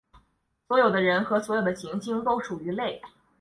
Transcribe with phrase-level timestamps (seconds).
[0.67, 2.99] 所有的人和所有的行星都属于类。